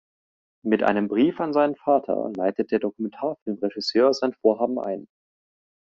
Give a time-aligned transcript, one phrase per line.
[0.65, 5.05] Mit einem Brief an seinen Vater leitet der Dokumentarfilmregisseur sein Vorhaben ein.